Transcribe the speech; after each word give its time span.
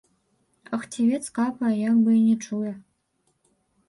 А 0.77 0.77
хцівец 0.85 1.19
капае, 1.35 1.73
як 1.89 1.99
бы 2.05 2.11
і 2.21 2.21
не 2.29 2.35
чуе. 2.47 2.73